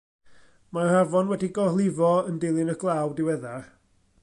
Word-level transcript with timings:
Mae'r 0.77 0.95
afon 1.01 1.29
wedi 1.33 1.49
gorlifo 1.59 2.09
yn 2.31 2.41
dilyn 2.45 2.75
y 2.75 2.77
glaw 2.85 3.15
diweddar. 3.21 3.71